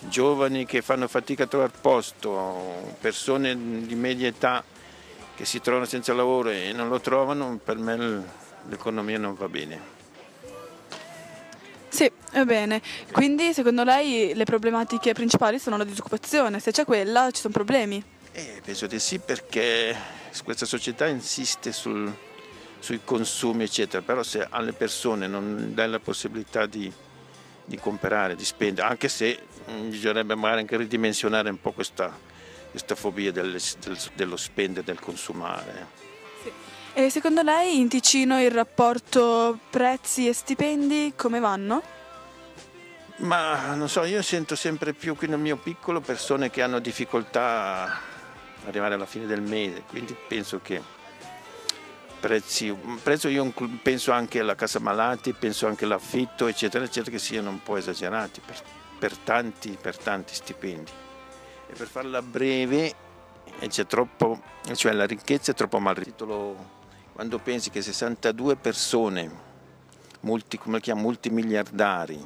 giovani 0.09 0.67
che 0.67 0.83
fanno 0.83 1.09
fatica 1.09 1.45
a 1.45 1.47
trovare 1.47 1.73
posto, 1.81 2.95
persone 3.01 3.57
di 3.87 3.95
media 3.95 4.29
età 4.29 4.65
che 5.35 5.45
si 5.45 5.61
trovano 5.61 5.87
senza 5.87 6.13
lavoro 6.13 6.51
e 6.51 6.73
non 6.73 6.89
lo 6.89 7.01
trovano, 7.01 7.59
per 7.63 7.77
me 7.79 8.25
l'economia 8.69 9.19
non 9.19 9.35
va 9.35 9.49
bene. 9.49 10.01
Sì, 11.89 12.11
va 12.33 12.45
bene. 12.45 12.81
Quindi 13.11 13.53
secondo 13.53 13.85
lei 13.85 14.35
le 14.35 14.45
problematiche 14.45 15.13
principali 15.13 15.59
sono 15.59 15.77
la 15.77 15.85
disoccupazione, 15.85 16.59
se 16.59 16.71
c'è 16.71 16.85
quella 16.85 17.31
ci 17.31 17.41
sono 17.41 17.53
problemi? 17.53 18.03
Eh, 18.33 18.63
penso 18.65 18.87
di 18.87 18.99
sì 18.99 19.19
perché 19.19 19.95
questa 20.43 20.65
società 20.65 21.07
insiste 21.07 21.71
sul, 21.73 22.11
sui 22.79 23.01
consumi 23.05 23.65
eccetera, 23.65 24.03
però 24.03 24.23
se 24.23 24.47
alle 24.49 24.73
persone 24.73 25.27
non 25.27 25.75
dai 25.75 25.91
la 25.91 25.99
possibilità 25.99 26.65
di, 26.65 26.91
di 27.73 27.79
comprare, 27.79 28.37
di 28.37 28.45
spendere, 28.45 28.87
anche 28.87 29.09
se 29.09 29.47
mm, 29.71 29.89
bisognerebbe 29.89 30.35
magari 30.35 30.61
anche 30.61 30.77
ridimensionare 30.77 31.49
un 31.49 31.59
po' 31.59 31.73
questa, 31.73 32.15
questa 32.71 32.95
fobia 32.95 33.33
del, 33.33 33.59
del, 33.81 33.99
dello 34.15 34.37
spendere, 34.37 34.85
del 34.85 35.01
consumare. 35.01 35.87
Sì. 36.43 36.53
E 36.93 37.09
secondo 37.09 37.41
lei 37.41 37.79
in 37.79 37.89
Ticino 37.89 38.43
il 38.43 38.51
rapporto 38.51 39.59
prezzi 39.71 40.29
e 40.29 40.35
stipendi 40.35 41.15
come 41.17 41.41
vanno? 41.41 41.83
Ma 43.17 43.75
non 43.75 43.89
so, 43.89 44.05
io 44.05 44.21
sento 44.21 44.55
sempre 44.55 44.93
più 44.93 45.17
qui 45.17 45.29
nel 45.29 45.39
mio 45.39 45.57
piccolo 45.57 46.01
persone 46.01 46.51
che 46.51 46.61
hanno 46.61 46.79
difficoltà 46.79 47.85
a 47.85 48.01
arrivare 48.67 48.95
alla 48.95 49.07
fine 49.07 49.25
del 49.25 49.41
mese, 49.41 49.85
quindi 49.89 50.15
penso 50.29 50.61
che 50.63 50.83
prezzi, 52.23 52.73
prezzo 53.03 53.27
io 53.27 53.53
penso 53.83 54.13
anche 54.13 54.39
alla 54.39 54.55
casa 54.55 54.79
malati, 54.79 55.33
penso 55.33 55.67
anche 55.67 55.85
all'affitto, 55.85 56.47
eccetera, 56.47 56.85
eccetera, 56.85 57.11
che 57.11 57.19
siano 57.19 57.51
un 57.51 57.61
po' 57.61 57.77
esagerati 57.77 58.41
per, 58.47 58.63
per, 58.97 59.17
tanti, 59.17 59.77
per 59.81 59.99
tanti 59.99 60.33
stipendi. 60.33 60.91
E 61.67 61.73
per 61.75 61.89
farla 61.89 62.23
breve, 62.23 62.95
c'è 63.67 63.87
troppo, 63.87 64.41
cioè 64.75 64.93
la 64.93 65.05
ricchezza 65.05 65.51
è 65.51 65.55
troppo 65.57 65.81
mal 65.81 65.97
quando 67.13 67.39
pensi 67.41 67.71
che 67.71 67.83
62 67.83 68.55
persone, 68.55 69.31
multi, 70.21 70.59
come 70.59 70.81
chiamo, 70.81 71.03
multimiliardari, 71.03 72.25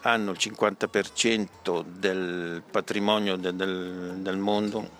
hanno 0.00 0.30
il 0.32 0.38
50% 0.40 1.84
del 1.84 2.62
patrimonio 2.70 3.36
de, 3.36 3.54
del, 3.54 4.16
del, 4.18 4.36
mondo, 4.36 4.90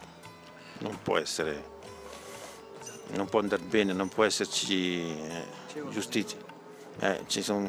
non 0.78 0.98
può 1.02 1.18
essere, 1.18 1.72
non 3.14 3.26
può 3.26 3.40
andare 3.40 3.63
bene, 3.74 3.92
non 3.92 4.08
può 4.08 4.22
esserci 4.22 5.00
eh, 5.00 5.46
giustizia. 5.90 6.38
Eh, 7.00 7.24
ci 7.26 7.42
sono... 7.42 7.68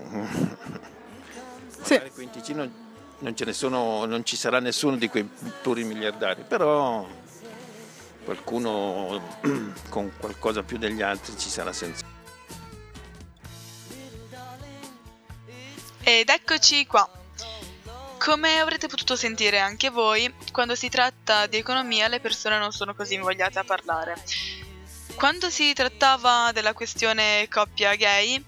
sì. 1.81 1.99
qui 2.13 2.25
in 2.25 2.29
Ticino 2.29 2.71
non, 3.19 3.35
ce 3.35 3.43
ne 3.43 3.53
sono, 3.53 4.05
non 4.05 4.23
ci 4.23 4.35
sarà 4.35 4.59
nessuno 4.59 4.97
di 4.97 5.07
quei 5.09 5.27
puri 5.63 5.83
miliardari, 5.83 6.43
però 6.47 7.07
qualcuno 8.23 9.19
con 9.89 10.11
qualcosa 10.19 10.61
più 10.61 10.77
degli 10.77 11.01
altri 11.01 11.35
ci 11.39 11.49
sarà 11.49 11.73
senza. 11.73 12.05
Ed 16.03 16.29
eccoci 16.29 16.85
qua. 16.85 17.09
Come 18.19 18.59
avrete 18.59 18.87
potuto 18.87 19.15
sentire 19.15 19.59
anche 19.59 19.89
voi, 19.89 20.31
quando 20.51 20.75
si 20.75 20.87
tratta 20.87 21.47
di 21.47 21.57
economia 21.57 22.07
le 22.07 22.19
persone 22.19 22.59
non 22.59 22.71
sono 22.71 22.93
così 22.93 23.15
invogliate 23.15 23.57
a 23.57 23.63
parlare. 23.63 24.15
Quando 25.15 25.49
si 25.49 25.73
trattava 25.73 26.51
della 26.51 26.73
questione 26.73 27.47
coppia 27.49 27.95
gay, 27.95 28.43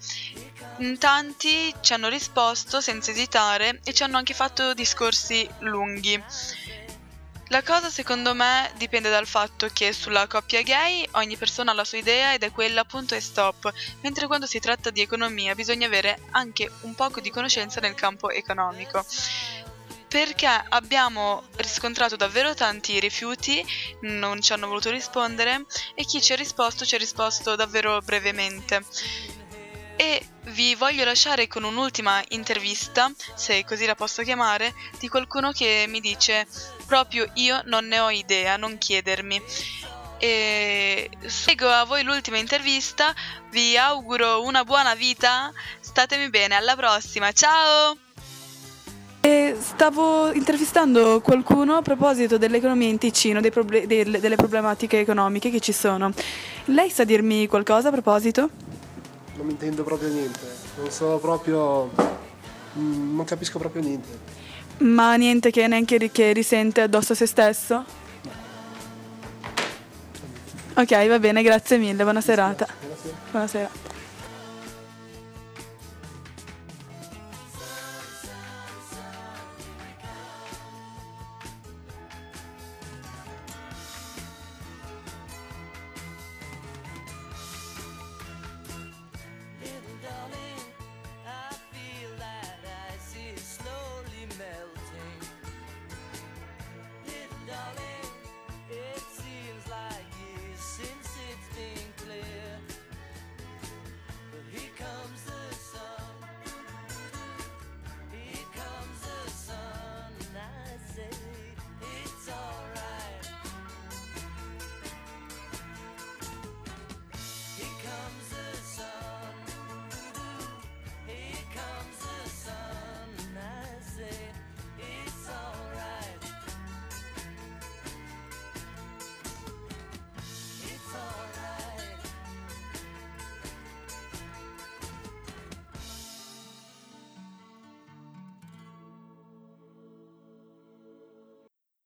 in 0.79 0.97
tanti 0.97 1.73
ci 1.81 1.93
hanno 1.93 2.09
risposto 2.09 2.81
senza 2.81 3.11
esitare 3.11 3.79
e 3.83 3.93
ci 3.93 4.03
hanno 4.03 4.17
anche 4.17 4.33
fatto 4.33 4.73
discorsi 4.73 5.47
lunghi. 5.59 6.21
La 7.47 7.63
cosa 7.63 7.89
secondo 7.89 8.35
me 8.35 8.69
dipende 8.75 9.09
dal 9.09 9.25
fatto 9.25 9.69
che 9.71 9.93
sulla 9.93 10.27
coppia 10.27 10.61
gay 10.61 11.07
ogni 11.11 11.37
persona 11.37 11.71
ha 11.71 11.73
la 11.73 11.85
sua 11.85 11.99
idea 11.99 12.33
ed 12.33 12.43
è 12.43 12.51
quella 12.51 12.83
punto 12.83 13.15
e 13.15 13.21
stop, 13.21 13.71
mentre 14.01 14.27
quando 14.27 14.45
si 14.45 14.59
tratta 14.59 14.89
di 14.89 14.99
economia 14.99 15.55
bisogna 15.55 15.87
avere 15.87 16.19
anche 16.31 16.69
un 16.81 16.93
poco 16.93 17.21
di 17.21 17.31
conoscenza 17.31 17.79
nel 17.79 17.95
campo 17.95 18.29
economico. 18.29 19.05
Perché 20.07 20.47
abbiamo 20.47 21.43
riscontrato 21.57 22.15
davvero 22.15 22.53
tanti 22.53 22.99
rifiuti, 22.99 23.63
non 24.01 24.41
ci 24.41 24.53
hanno 24.53 24.67
voluto 24.67 24.89
rispondere 24.89 25.65
e 25.95 26.05
chi 26.05 26.21
ci 26.21 26.31
ha 26.31 26.35
risposto 26.37 26.85
ci 26.85 26.95
ha 26.95 26.97
risposto 26.97 27.55
davvero 27.55 27.99
brevemente. 28.01 28.85
E 29.97 30.25
vi 30.43 30.75
voglio 30.75 31.03
lasciare 31.03 31.47
con 31.47 31.63
un'ultima 31.63 32.23
intervista, 32.29 33.11
se 33.35 33.65
così 33.65 33.85
la 33.85 33.95
posso 33.95 34.23
chiamare, 34.23 34.73
di 34.99 35.09
qualcuno 35.09 35.51
che 35.51 35.85
mi 35.89 35.99
dice 35.99 36.47
proprio 36.85 37.29
io 37.33 37.61
non 37.65 37.87
ne 37.87 37.99
ho 37.99 38.09
idea, 38.09 38.55
non 38.55 38.77
chiedermi. 38.77 39.41
E 40.19 41.09
seguo 41.25 41.69
a 41.69 41.83
voi 41.83 42.03
l'ultima 42.03 42.37
intervista, 42.37 43.13
vi 43.49 43.77
auguro 43.77 44.43
una 44.43 44.63
buona 44.63 44.95
vita, 44.95 45.51
statemi 45.79 46.29
bene, 46.29 46.55
alla 46.55 46.75
prossima, 46.75 47.31
ciao! 47.33 48.06
E 49.27 49.57
stavo 49.59 50.31
intervistando 50.31 51.19
qualcuno 51.19 51.75
a 51.75 51.81
proposito 51.81 52.37
dell'economia 52.37 52.87
in 52.87 52.97
Ticino, 52.97 53.41
proble- 53.41 53.85
delle, 53.85 54.21
delle 54.21 54.37
problematiche 54.37 55.01
economiche 55.01 55.49
che 55.49 55.59
ci 55.59 55.73
sono. 55.73 56.13
Lei 56.65 56.89
sa 56.89 57.03
dirmi 57.03 57.45
qualcosa 57.45 57.89
a 57.89 57.91
proposito? 57.91 58.49
Non 59.35 59.45
mi 59.45 59.51
intendo 59.51 59.83
proprio 59.83 60.07
niente, 60.07 60.39
non 60.77 60.89
so 60.89 61.17
proprio... 61.17 61.89
Mm, 62.79 63.17
non 63.17 63.25
capisco 63.25 63.59
proprio 63.59 63.81
niente. 63.81 64.07
Ma 64.77 65.15
niente 65.17 65.51
che 65.51 65.67
neanche 65.67 66.09
che 66.09 66.31
risente 66.31 66.79
addosso 66.79 67.11
a 67.11 67.15
se 67.17 67.25
stesso? 67.25 67.83
Ok, 70.75 71.07
va 71.09 71.19
bene, 71.19 71.43
grazie 71.43 71.77
mille, 71.77 72.03
buona 72.03 72.21
serata. 72.21 72.65
Buonasera. 72.79 73.15
Buonasera. 73.31 73.96